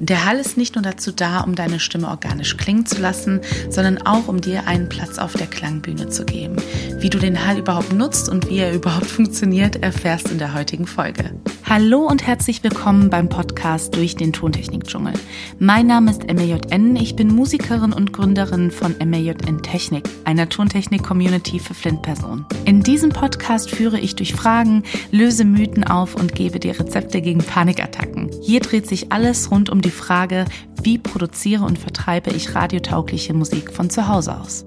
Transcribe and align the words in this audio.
Der 0.00 0.26
Hall 0.26 0.38
ist 0.38 0.56
nicht 0.56 0.74
nur 0.74 0.82
dazu 0.82 1.12
da, 1.12 1.40
um 1.40 1.54
deine 1.54 1.78
Stimme 1.78 2.08
organisch 2.08 2.56
klingen 2.56 2.84
zu 2.84 3.00
lassen, 3.00 3.40
sondern 3.70 3.98
auch, 3.98 4.26
um 4.26 4.40
dir 4.40 4.66
einen 4.66 4.88
Platz 4.88 5.18
auf 5.18 5.34
der 5.34 5.46
Klangbühne 5.46 6.08
zu 6.08 6.24
geben. 6.24 6.56
Wie 6.98 7.10
du 7.10 7.18
den 7.18 7.46
Hall 7.46 7.58
überhaupt 7.58 7.92
nutzt 7.92 8.28
und 8.28 8.50
wie 8.50 8.58
er 8.58 8.72
überhaupt 8.74 9.06
funktioniert, 9.06 9.76
erfährst 9.82 10.30
in 10.30 10.38
der 10.38 10.52
heutigen 10.52 10.86
Folge. 10.86 11.30
Hallo 11.66 12.06
und 12.06 12.26
herzlich 12.26 12.62
willkommen 12.62 13.08
beim 13.08 13.28
Podcast 13.28 13.96
durch 13.96 14.16
den 14.16 14.32
Tontechnik-Dschungel. 14.32 15.14
Mein 15.58 15.86
Name 15.86 16.10
ist 16.10 16.26
MAJN, 16.26 16.96
ich 16.96 17.16
bin 17.16 17.34
Musikerin 17.34 17.92
und 17.92 18.12
Gründerin 18.12 18.70
von 18.70 18.94
MAJN 18.98 19.62
Technik, 19.62 20.04
einer 20.24 20.48
Tontechnik-Community 20.48 21.60
für 21.60 21.72
Flint-Personen. 21.72 22.44
In 22.64 22.82
diesem 22.82 23.10
Podcast 23.10 23.70
führe 23.70 23.98
ich 23.98 24.14
durch 24.14 24.34
Fragen, 24.34 24.82
löse 25.10 25.44
Mythen 25.44 25.84
auf 25.84 26.16
und 26.16 26.34
gebe 26.34 26.60
dir 26.60 26.78
Rezepte 26.78 27.22
gegen 27.22 27.40
Panikattacken. 27.40 28.30
Hier 28.42 28.60
dreht 28.60 28.86
sich 28.86 29.10
alles 29.10 29.50
rund 29.50 29.70
um 29.70 29.80
die 29.80 29.90
Frage, 29.94 30.44
wie 30.82 30.98
produziere 30.98 31.64
und 31.64 31.78
vertreibe 31.78 32.30
ich 32.30 32.54
radiotaugliche 32.54 33.32
Musik 33.32 33.72
von 33.72 33.88
zu 33.88 34.08
Hause 34.08 34.38
aus. 34.38 34.66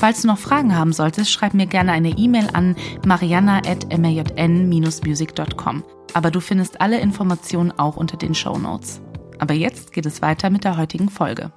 Falls 0.00 0.22
du 0.22 0.28
noch 0.28 0.38
Fragen 0.38 0.74
haben 0.74 0.94
solltest, 0.94 1.30
schreib 1.30 1.52
mir 1.52 1.66
gerne 1.66 1.92
eine 1.92 2.16
E-Mail 2.16 2.48
an 2.54 2.74
mariana.majn-music.com. 3.04 5.84
Aber 6.14 6.30
du 6.30 6.40
findest 6.40 6.80
alle 6.80 6.98
Informationen 6.98 7.70
auch 7.72 7.98
unter 7.98 8.16
den 8.16 8.34
Show 8.34 8.56
Notes. 8.56 9.02
Aber 9.38 9.52
jetzt 9.52 9.92
geht 9.92 10.06
es 10.06 10.22
weiter 10.22 10.48
mit 10.48 10.64
der 10.64 10.78
heutigen 10.78 11.10
Folge. 11.10 11.52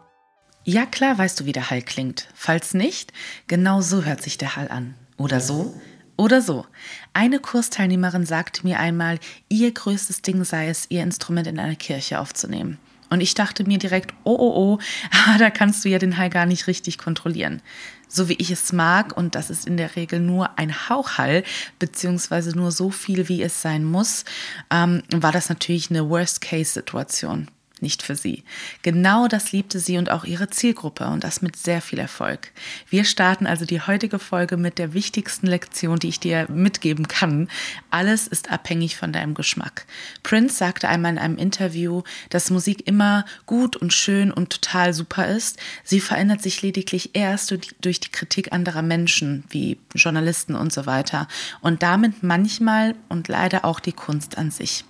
Ja, 0.65 0.85
klar 0.85 1.17
weißt 1.17 1.39
du, 1.39 1.45
wie 1.45 1.53
der 1.53 1.69
Hall 1.69 1.83
klingt. 1.83 2.27
Falls 2.33 2.73
nicht, 2.73 3.13
genau 3.47 3.79
so 3.79 4.03
hört 4.03 4.21
sich 4.21 4.37
der 4.37 4.57
Hall 4.57 4.67
an. 4.67 4.95
Oder 5.15 5.39
so? 5.39 5.73
Oder 6.17 6.41
so. 6.41 6.65
Eine 7.13 7.39
Kursteilnehmerin 7.39 8.25
sagte 8.25 8.67
mir 8.67 8.77
einmal, 8.77 9.19
ihr 9.47 9.71
größtes 9.71 10.21
Ding 10.21 10.43
sei 10.43 10.67
es, 10.67 10.87
ihr 10.89 11.01
Instrument 11.01 11.47
in 11.47 11.59
einer 11.59 11.75
Kirche 11.75 12.19
aufzunehmen. 12.19 12.77
Und 13.13 13.21
ich 13.21 13.35
dachte 13.35 13.63
mir 13.63 13.77
direkt, 13.77 14.11
oh, 14.23 14.35
oh, 14.37 14.53
oh, 14.55 14.79
da 15.37 15.51
kannst 15.51 15.85
du 15.85 15.89
ja 15.89 15.99
den 15.99 16.17
Hall 16.17 16.31
gar 16.31 16.47
nicht 16.47 16.65
richtig 16.65 16.97
kontrollieren. 16.97 17.61
So 18.07 18.27
wie 18.27 18.33
ich 18.33 18.49
es 18.49 18.73
mag, 18.73 19.15
und 19.15 19.35
das 19.35 19.51
ist 19.51 19.67
in 19.67 19.77
der 19.77 19.95
Regel 19.95 20.19
nur 20.19 20.57
ein 20.57 20.89
Hauchhall, 20.89 21.43
beziehungsweise 21.77 22.57
nur 22.57 22.71
so 22.71 22.89
viel, 22.89 23.29
wie 23.29 23.43
es 23.43 23.61
sein 23.61 23.83
muss, 23.83 24.25
ähm, 24.71 25.03
war 25.11 25.31
das 25.31 25.49
natürlich 25.49 25.91
eine 25.91 26.09
Worst-Case-Situation 26.09 27.49
nicht 27.83 28.01
für 28.01 28.15
sie. 28.15 28.43
Genau 28.81 29.27
das 29.27 29.51
liebte 29.51 29.79
sie 29.79 29.99
und 29.99 30.09
auch 30.09 30.23
ihre 30.23 30.49
Zielgruppe 30.49 31.05
und 31.05 31.23
das 31.23 31.43
mit 31.43 31.55
sehr 31.55 31.81
viel 31.81 31.99
Erfolg. 31.99 32.51
Wir 32.89 33.05
starten 33.05 33.45
also 33.45 33.65
die 33.65 33.81
heutige 33.81 34.17
Folge 34.17 34.57
mit 34.57 34.79
der 34.79 34.95
wichtigsten 34.95 35.45
Lektion, 35.45 35.99
die 35.99 36.07
ich 36.07 36.19
dir 36.19 36.47
mitgeben 36.49 37.07
kann. 37.07 37.49
Alles 37.91 38.25
ist 38.27 38.51
abhängig 38.51 38.97
von 38.97 39.13
deinem 39.13 39.35
Geschmack. 39.35 39.85
Prince 40.23 40.57
sagte 40.57 40.89
einmal 40.89 41.11
in 41.11 41.19
einem 41.19 41.37
Interview, 41.37 42.01
dass 42.31 42.49
Musik 42.49 42.87
immer 42.87 43.25
gut 43.45 43.75
und 43.75 43.93
schön 43.93 44.31
und 44.31 44.49
total 44.49 44.93
super 44.93 45.27
ist. 45.27 45.59
Sie 45.83 45.99
verändert 45.99 46.41
sich 46.41 46.63
lediglich 46.63 47.11
erst 47.13 47.53
durch 47.81 47.99
die 47.99 48.11
Kritik 48.11 48.51
anderer 48.51 48.81
Menschen, 48.81 49.43
wie 49.49 49.77
Journalisten 49.93 50.55
und 50.55 50.73
so 50.73 50.85
weiter. 50.85 51.27
Und 51.61 51.83
damit 51.83 52.23
manchmal 52.23 52.95
und 53.09 53.27
leider 53.27 53.65
auch 53.65 53.79
die 53.79 53.91
Kunst 53.93 54.37
an 54.37 54.49
sich. 54.49 54.85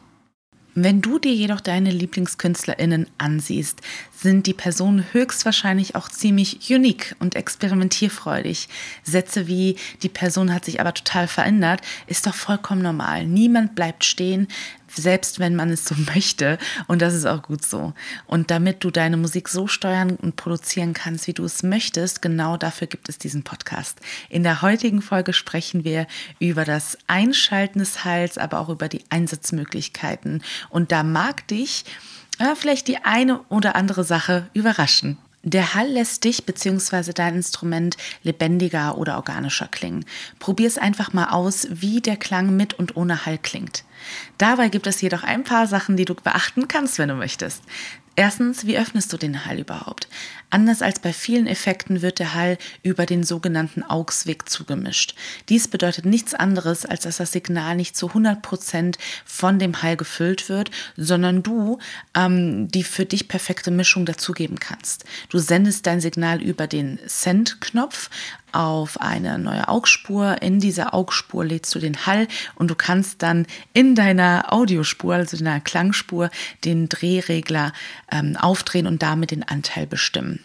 Wenn 0.76 1.02
du 1.02 1.20
dir 1.20 1.34
jedoch 1.34 1.62
deine 1.62 1.92
Lieblingskünstlerinnen 1.92 3.08
ansiehst, 3.20 3.82
sind 4.12 4.48
die 4.48 4.56
Personen 4.56 5.06
höchstwahrscheinlich 5.12 5.96
auch 5.96 6.10
ziemlich 6.10 6.68
unique 6.72 7.16
und 7.20 7.36
experimentierfreudig. 7.36 8.70
Sätze 9.04 9.48
wie 9.48 9.76
die 10.02 10.10
Person 10.10 10.52
hat 10.52 10.66
sich 10.66 10.80
aber 10.80 10.94
total 10.94 11.28
verändert, 11.28 11.82
ist 12.08 12.26
doch 12.26 12.34
vollkommen 12.34 12.82
normal. 12.82 13.28
Niemand 13.28 13.76
bleibt 13.76 14.04
stehen, 14.04 14.48
selbst 14.96 15.40
wenn 15.40 15.56
man 15.56 15.70
es 15.70 15.86
so 15.86 15.96
möchte. 16.14 16.58
Und 16.88 17.02
das 17.02 17.14
ist 17.14 17.26
auch 17.26 17.44
gut 17.44 17.66
so. 17.66 17.94
Und 18.28 18.52
damit 18.52 18.84
du 18.84 18.92
deine 18.92 19.18
Musik 19.18 19.50
so 19.50 19.68
steuern 19.68 20.16
und 20.16 20.36
produzieren 20.36 20.94
kannst, 20.94 21.28
wie 21.28 21.34
du 21.34 21.46
es 21.46 21.64
möchtest, 21.64 22.22
genau 22.22 22.58
dafür 22.58 22.88
gibt 22.88 23.10
es 23.10 23.18
diesen 23.18 23.44
Podcast. 23.44 24.00
In 24.30 24.44
der 24.44 24.62
heutigen 24.62 25.02
Folge 25.02 25.34
sprechen 25.34 25.84
wir 25.84 26.08
über 26.40 26.66
das 26.66 26.98
Einschalten 27.08 27.80
des 27.80 28.04
Hals, 28.04 28.38
aber 28.38 28.60
auch 28.60 28.70
über 28.70 28.90
die 28.90 29.04
Einsatzmöglichkeiten. 29.10 30.44
Und 30.70 30.92
da 30.92 31.04
mag 31.04 31.48
dich 31.48 31.86
ja, 32.40 32.56
vielleicht 32.56 32.88
die 32.88 32.98
eine 32.98 33.42
oder 33.50 33.76
andere 33.76 34.04
Sache 34.04 34.50
überraschen. 34.54 35.18
Der 35.46 35.74
Hall 35.74 35.90
lässt 35.90 36.24
dich 36.24 36.46
bzw. 36.46 37.12
dein 37.14 37.36
Instrument 37.36 37.98
lebendiger 38.24 38.98
oder 38.98 39.18
organischer 39.18 39.68
klingen. 39.68 40.06
Probier 40.40 40.68
es 40.68 40.78
einfach 40.78 41.12
mal 41.12 41.32
aus, 41.32 41.68
wie 41.70 42.00
der 42.00 42.16
Klang 42.16 42.56
mit 42.56 42.74
und 42.76 42.96
ohne 42.96 43.26
Hall 43.26 43.38
klingt. 43.38 43.84
Dabei 44.38 44.70
gibt 44.70 44.88
es 44.88 45.02
jedoch 45.02 45.24
ein 45.24 45.44
paar 45.44 45.68
Sachen, 45.68 45.98
die 45.98 46.06
du 46.06 46.16
beachten 46.16 46.70
kannst, 46.70 46.98
wenn 46.98 47.10
du 47.10 47.16
möchtest. 47.16 47.62
Erstens, 48.16 48.68
wie 48.68 48.78
öffnest 48.78 49.12
du 49.12 49.18
den 49.18 49.46
Hall 49.46 49.58
überhaupt? 49.58 50.08
Anders 50.52 50.84
als 50.84 51.00
bei 51.00 51.14
vielen 51.14 51.48
Effekten 51.48 52.04
wird 52.04 52.20
der 52.20 52.36
Hall 52.36 52.60
über 52.84 53.08
den 53.08 53.24
sogenannten 53.24 53.82
Augsweg 53.82 54.48
zugemischt. 54.48 55.16
Dies 55.50 55.68
bedeutet 55.68 56.06
nichts 56.06 56.36
anderes, 56.36 56.86
als 56.86 57.02
dass 57.02 57.18
das 57.18 57.32
Signal 57.32 57.76
nicht 57.76 57.98
zu 57.98 58.10
100 58.10 58.44
Prozent 58.44 59.00
von 59.26 59.58
dem 59.58 59.82
Hall 59.82 59.98
gefüllt 59.98 60.50
wird, 60.50 60.70
sondern 60.96 61.42
du 61.42 61.80
ähm, 62.14 62.68
die 62.68 62.84
für 62.84 63.06
dich 63.06 63.28
perfekte 63.28 63.72
Mischung 63.72 64.06
dazugeben 64.06 64.60
kannst. 64.60 65.06
Du 65.30 65.40
sendest 65.40 65.88
dein 65.88 66.02
Signal 66.02 66.40
über 66.40 66.68
den 66.68 67.00
Send-Knopf 67.08 68.12
auf 68.54 69.02
eine 69.02 69.40
neue 69.40 69.68
Augspur. 69.68 70.42
In 70.42 70.60
dieser 70.60 70.94
Augspur 70.94 71.44
lädst 71.44 71.74
du 71.76 71.80
den 71.80 72.06
Hall 72.06 72.28
und 72.56 72.70
du 72.70 72.76
kannst 72.76 73.24
dann 73.24 73.48
in 73.74 73.96
deiner 73.96 74.54
Audiospur, 74.54 75.16
also 75.16 75.36
in 75.36 75.46
deiner 75.46 75.60
Klangspur, 75.60 76.30
den 76.64 76.88
Drehregler 76.88 77.74
ähm, 78.14 78.38
aufdrehen 78.38 78.88
und 78.88 79.02
damit 79.02 79.32
den 79.32 79.44
Anteil 79.44 79.88
bestimmen. 79.88 80.40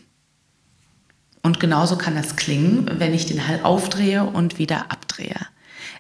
Und 1.43 1.61
genauso 1.61 1.97
kann 1.97 2.17
das 2.17 2.35
klingen, 2.35 2.91
wenn 2.99 3.15
ich 3.15 3.27
den 3.27 3.47
Hall 3.47 3.61
aufdrehe 3.63 4.25
und 4.25 4.59
wieder 4.59 4.91
abdrehe. 4.91 5.37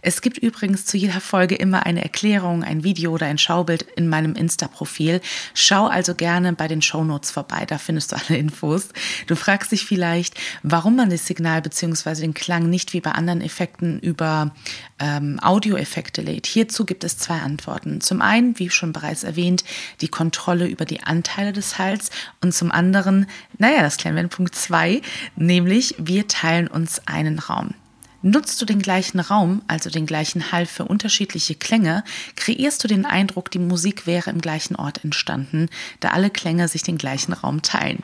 Es 0.02 0.20
gibt 0.22 0.38
übrigens 0.38 0.86
zu 0.86 0.96
jeder 0.96 1.20
Folge 1.20 1.54
immer 1.54 1.86
eine 1.86 2.02
Erklärung, 2.02 2.62
ein 2.62 2.84
Video 2.84 3.12
oder 3.12 3.26
ein 3.26 3.38
Schaubild 3.38 3.82
in 3.96 4.08
meinem 4.08 4.34
Insta-Profil. 4.34 5.20
Schau 5.54 5.86
also 5.86 6.14
gerne 6.14 6.52
bei 6.52 6.68
den 6.68 6.82
Shownotes 6.82 7.30
vorbei, 7.30 7.64
da 7.66 7.78
findest 7.78 8.12
du 8.12 8.16
alle 8.16 8.38
Infos. 8.38 8.88
Du 9.26 9.36
fragst 9.36 9.72
dich 9.72 9.84
vielleicht, 9.84 10.34
warum 10.62 10.96
man 10.96 11.10
das 11.10 11.26
Signal 11.26 11.62
bzw. 11.62 12.20
den 12.20 12.34
Klang 12.34 12.70
nicht 12.70 12.92
wie 12.92 13.00
bei 13.00 13.12
anderen 13.12 13.40
Effekten 13.40 13.98
über 14.00 14.54
ähm, 14.98 15.38
Audioeffekte 15.40 16.22
lädt. 16.22 16.46
Hierzu 16.46 16.84
gibt 16.84 17.04
es 17.04 17.18
zwei 17.18 17.40
Antworten. 17.40 18.00
Zum 18.00 18.20
einen, 18.20 18.58
wie 18.58 18.70
schon 18.70 18.92
bereits 18.92 19.24
erwähnt, 19.24 19.64
die 20.00 20.08
Kontrolle 20.08 20.66
über 20.66 20.84
die 20.84 21.02
Anteile 21.02 21.52
des 21.52 21.78
Hals 21.78 22.10
und 22.40 22.54
zum 22.54 22.70
anderen, 22.70 23.26
naja, 23.58 23.82
das 23.82 23.96
klären 23.96 24.16
wir 24.16 24.22
in 24.22 24.28
Punkt 24.28 24.54
zwei, 24.54 25.02
nämlich 25.36 25.94
wir 25.98 26.28
teilen 26.28 26.68
uns 26.68 27.06
einen 27.06 27.38
Raum. 27.38 27.74
Nutzt 28.20 28.60
du 28.60 28.64
den 28.64 28.80
gleichen 28.80 29.20
Raum, 29.20 29.62
also 29.68 29.90
den 29.90 30.04
gleichen 30.04 30.50
Hall 30.50 30.66
für 30.66 30.84
unterschiedliche 30.84 31.54
Klänge, 31.54 32.02
kreierst 32.34 32.82
du 32.82 32.88
den 32.88 33.06
Eindruck, 33.06 33.48
die 33.52 33.60
Musik 33.60 34.08
wäre 34.08 34.30
im 34.30 34.40
gleichen 34.40 34.74
Ort 34.74 35.04
entstanden, 35.04 35.68
da 36.00 36.08
alle 36.08 36.28
Klänge 36.28 36.66
sich 36.66 36.82
den 36.82 36.98
gleichen 36.98 37.32
Raum 37.32 37.62
teilen. 37.62 38.02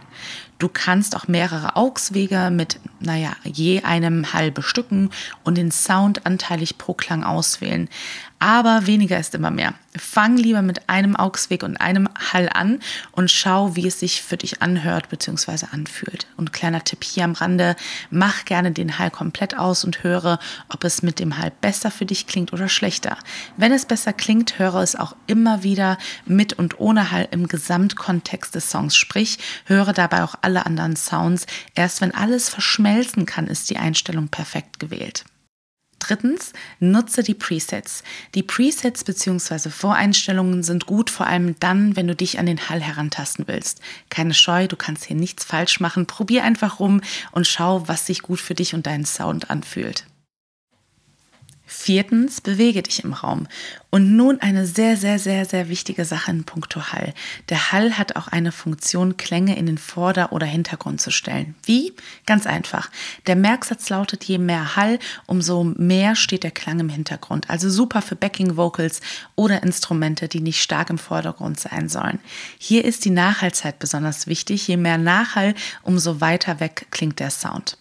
Du 0.59 0.68
kannst 0.68 1.16
auch 1.16 1.28
mehrere 1.28 1.77
Augswege 1.77 2.51
mit, 2.51 2.78
naja, 3.01 3.36
je 3.45 3.83
einem 3.83 4.33
Hall 4.33 4.51
bestücken 4.51 5.10
und 5.42 5.59
den 5.59 5.71
Sound 5.71 6.27
anteilig 6.27 6.78
pro 6.78 6.95
Klang 6.95 7.24
auswählen. 7.24 7.89
Aber 8.45 8.86
weniger 8.86 9.18
ist 9.18 9.34
immer 9.34 9.51
mehr. 9.51 9.72
Fang 9.97 10.36
lieber 10.36 10.60
mit 10.60 10.91
einem 10.91 11.16
Augsweg 11.16 11.62
und 11.62 11.78
einem 11.78 12.10
Hall 12.33 12.51
an 12.53 12.80
und 13.12 13.30
schau, 13.30 13.74
wie 13.74 13.86
es 13.86 14.01
sich 14.01 14.22
für 14.22 14.36
dich 14.36 14.60
anhört 14.60 15.09
bzw. 15.09 15.66
anfühlt. 15.72 16.27
Und 16.36 16.53
kleiner 16.53 16.84
Tipp 16.84 17.04
hier 17.04 17.24
am 17.24 17.33
Rande, 17.33 17.74
mach 18.10 18.45
gerne 18.45 18.72
den 18.72 18.98
Hall 18.98 19.10
komplett 19.10 19.56
aus 19.56 19.83
und 19.84 20.03
höre, 20.03 20.39
ob 20.68 20.84
es 20.84 21.03
mit 21.03 21.21
dem 21.21 21.39
Hall 21.39 21.53
besser 21.62 21.91
für 21.91 22.04
dich 22.04 22.27
klingt 22.27 22.53
oder 22.53 22.68
schlechter. 22.68 23.16
Wenn 23.56 23.72
es 23.72 23.86
besser 23.86 24.12
klingt, 24.12 24.59
höre 24.59 24.83
es 24.83 24.95
auch 24.95 25.16
immer 25.27 25.62
wieder 25.62 25.97
mit 26.27 26.53
und 26.53 26.80
ohne 26.80 27.12
Hall 27.12 27.28
im 27.30 27.48
Gesamtkontext 27.48 28.54
des 28.54 28.68
Songs. 28.68 28.95
Sprich, 28.95 29.39
höre 29.65 29.95
dabei 29.95 30.22
auch 30.22 30.34
alle 30.44 30.66
anderen 30.66 30.94
Sounds. 30.94 31.46
Erst 31.74 32.00
wenn 32.00 32.14
alles 32.14 32.48
verschmelzen 32.48 33.26
kann, 33.26 33.48
ist 33.48 33.70
die 33.70 33.78
Einstellung 33.78 34.28
perfekt 34.28 34.78
gewählt. 34.78 35.24
Drittens, 35.98 36.52
nutze 36.80 37.22
die 37.22 37.32
Presets. 37.32 38.02
Die 38.34 38.42
Presets 38.42 39.04
bzw. 39.04 39.70
Voreinstellungen 39.70 40.62
sind 40.62 40.84
gut, 40.84 41.08
vor 41.08 41.26
allem 41.26 41.58
dann, 41.60 41.96
wenn 41.96 42.06
du 42.06 42.14
dich 42.14 42.38
an 42.38 42.44
den 42.44 42.68
Hall 42.68 42.82
herantasten 42.82 43.48
willst. 43.48 43.80
Keine 44.10 44.34
Scheu, 44.34 44.68
du 44.68 44.76
kannst 44.76 45.06
hier 45.06 45.16
nichts 45.16 45.44
falsch 45.44 45.80
machen. 45.80 46.06
Probier 46.06 46.44
einfach 46.44 46.78
rum 46.78 47.00
und 47.32 47.46
schau, 47.46 47.88
was 47.88 48.06
sich 48.06 48.20
gut 48.20 48.41
für 48.41 48.54
dich 48.54 48.74
und 48.74 48.86
deinen 48.86 49.06
Sound 49.06 49.48
anfühlt. 49.48 50.04
Viertens, 51.66 52.43
bewege 52.43 52.83
dich 52.83 53.05
im 53.05 53.15
Raum. 53.15 53.49
Und 53.91 54.16
nun 54.16 54.41
eine 54.41 54.66
sehr, 54.66 54.97
sehr, 54.97 55.19
sehr, 55.19 55.45
sehr 55.47 55.69
wichtige 55.69 56.05
Sache 56.05 56.31
in 56.31 56.45
puncto 56.45 56.93
Hall. 56.93 57.15
Der 57.49 57.72
Hall 57.72 57.97
hat 57.97 58.16
auch 58.16 58.28
eine 58.28 58.53
Funktion, 58.53 59.16
Klänge 59.16 59.57
in 59.57 59.66
den 59.66 59.78
Vorder- 59.78 60.33
oder 60.33 60.47
Hintergrund 60.47 61.01
zu 61.01 61.11
stellen. 61.11 61.55
Wie? 61.63 61.95
Ganz 62.27 62.47
einfach. 62.47 62.91
Der 63.27 63.37
Merksatz 63.37 63.89
lautet, 63.89 64.25
je 64.25 64.39
mehr 64.39 64.77
Hall, 64.77 64.99
umso 65.27 65.65
mehr 65.65 66.16
steht 66.16 66.43
der 66.43 66.51
Klang 66.51 66.81
im 66.81 66.89
Hintergrund. 66.89 67.49
Also 67.49 67.71
super 67.71 68.03
für 68.03 68.16
Backing 68.16 68.57
Vocals 68.57 69.01
oder 69.34 69.63
Instrumente, 69.63 70.28
die 70.28 70.41
nicht 70.41 70.61
stark 70.61 70.91
im 70.91 70.99
Vordergrund 70.99 71.59
sein 71.59 71.89
sollen. 71.89 72.19
Hier 72.59 72.84
ist 72.84 73.05
die 73.05 73.11
Nachhallzeit 73.11 73.78
besonders 73.78 74.27
wichtig. 74.27 74.69
Je 74.69 74.77
mehr 74.77 74.99
Nachhall, 74.99 75.55
umso 75.83 76.21
weiter 76.21 76.61
weg 76.61 76.89
klingt 76.91 77.21
der 77.21 77.31
Sound. 77.31 77.78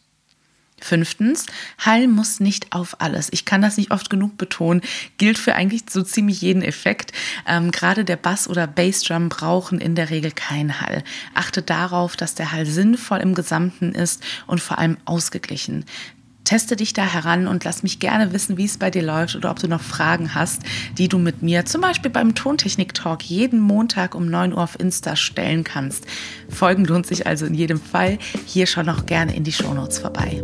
Fünftens, 0.83 1.45
Hall 1.77 2.07
muss 2.07 2.39
nicht 2.39 2.73
auf 2.73 2.97
alles. 2.99 3.29
Ich 3.31 3.45
kann 3.45 3.61
das 3.61 3.77
nicht 3.77 3.91
oft 3.91 4.09
genug 4.09 4.37
betonen. 4.37 4.81
Gilt 5.17 5.37
für 5.37 5.55
eigentlich 5.55 5.83
so 5.89 6.03
ziemlich 6.03 6.41
jeden 6.41 6.61
Effekt. 6.61 7.13
Ähm, 7.47 7.71
gerade 7.71 8.05
der 8.05 8.17
Bass- 8.17 8.47
oder 8.47 8.67
Bassdrum 8.67 9.29
brauchen 9.29 9.79
in 9.79 9.95
der 9.95 10.09
Regel 10.09 10.31
keinen 10.31 10.81
Hall. 10.81 11.03
Achte 11.33 11.61
darauf, 11.61 12.15
dass 12.15 12.35
der 12.35 12.51
Hall 12.51 12.65
sinnvoll 12.65 13.19
im 13.19 13.33
Gesamten 13.33 13.93
ist 13.93 14.23
und 14.47 14.61
vor 14.61 14.79
allem 14.79 14.97
ausgeglichen. 15.05 15.85
Teste 16.43 16.75
dich 16.75 16.93
da 16.93 17.05
heran 17.05 17.47
und 17.47 17.63
lass 17.63 17.83
mich 17.83 17.99
gerne 17.99 18.33
wissen, 18.33 18.57
wie 18.57 18.65
es 18.65 18.77
bei 18.77 18.91
dir 18.91 19.01
läuft 19.01 19.35
oder 19.35 19.49
ob 19.49 19.59
du 19.59 19.67
noch 19.67 19.81
Fragen 19.81 20.35
hast, 20.35 20.61
die 20.97 21.07
du 21.07 21.17
mit 21.17 21.41
mir 21.41 21.65
zum 21.65 21.81
Beispiel 21.81 22.11
beim 22.11 22.35
Tontechnik-Talk 22.35 23.23
jeden 23.23 23.59
Montag 23.61 24.13
um 24.13 24.29
9 24.29 24.53
Uhr 24.53 24.61
auf 24.61 24.79
Insta 24.79 25.15
stellen 25.15 25.63
kannst. 25.63 26.05
Folgen 26.49 26.85
lohnt 26.85 27.07
sich 27.07 27.27
also 27.27 27.45
in 27.45 27.53
jedem 27.53 27.79
Fall. 27.79 28.17
Hier 28.45 28.67
schau 28.67 28.83
noch 28.83 29.05
gerne 29.05 29.35
in 29.35 29.43
die 29.43 29.53
Shownotes 29.53 29.99
vorbei. 29.99 30.43